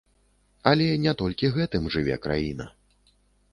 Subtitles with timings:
[0.71, 2.65] Але не толькі гэтым жыве краіна.